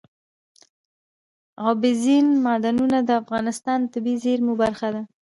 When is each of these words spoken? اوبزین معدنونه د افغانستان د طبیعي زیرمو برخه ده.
اوبزین 1.65 2.27
معدنونه 2.45 2.97
د 3.03 3.09
افغانستان 3.21 3.77
د 3.81 3.85
طبیعي 3.93 4.21
زیرمو 4.23 4.53
برخه 4.63 4.87
ده. 4.93 5.01